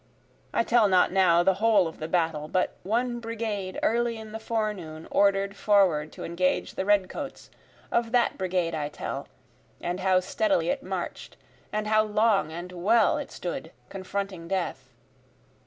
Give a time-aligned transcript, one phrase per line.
[0.51, 4.39] I tell not now the whole of the battle, But one brigade early in the
[4.39, 7.51] forenoon order'd forward to engage the red coats,
[7.91, 9.27] Of that brigade I tell,
[9.79, 11.37] and how steadily it march'd,
[11.71, 14.89] And how long and well it stood confronting death.